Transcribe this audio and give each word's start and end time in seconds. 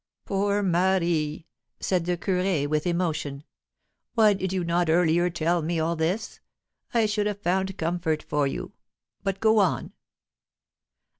"Poor 0.25 0.63
Marie!" 0.63 1.45
said 1.79 2.05
the 2.05 2.17
curé 2.17 2.65
with 2.67 2.87
emotion. 2.87 3.43
"Why 4.15 4.33
did 4.33 4.51
you 4.51 4.63
not 4.63 4.89
earlier 4.89 5.29
tell 5.29 5.61
me 5.61 5.79
all 5.79 5.95
this? 5.95 6.39
I 6.91 7.05
should 7.05 7.27
have 7.27 7.41
found 7.43 7.77
comfort 7.77 8.23
for 8.23 8.47
you. 8.47 8.71
But 9.23 9.39
go 9.39 9.59
on." 9.59 9.93